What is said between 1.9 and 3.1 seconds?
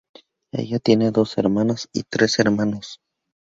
y tres hermanos.